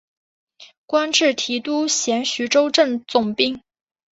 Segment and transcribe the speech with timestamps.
[0.87, 3.61] 官至提督衔徐州镇总兵。